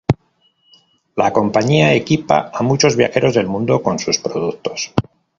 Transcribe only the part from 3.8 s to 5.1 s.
con sus productos.